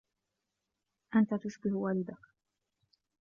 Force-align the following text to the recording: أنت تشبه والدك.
أنت 1.15 1.33
تشبه 1.33 1.73
والدك. 1.77 2.21